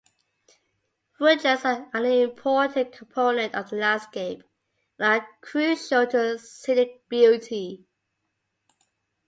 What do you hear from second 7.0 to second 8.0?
beauty.